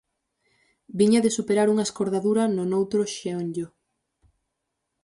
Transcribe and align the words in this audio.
Viña 0.99 1.23
de 1.25 1.35
superar 1.37 1.67
unha 1.73 1.87
escordadura 1.87 2.43
no 2.55 2.63
noutro 2.71 3.01
xeonllo. 3.15 3.67